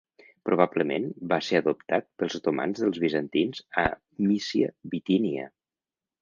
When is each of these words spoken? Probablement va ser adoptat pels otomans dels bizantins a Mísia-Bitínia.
Probablement 0.49 1.03
va 1.33 1.37
ser 1.47 1.59
adoptat 1.59 2.07
pels 2.21 2.37
otomans 2.39 2.81
dels 2.85 2.97
bizantins 3.05 3.61
a 3.83 3.85
Mísia-Bitínia. 4.31 5.47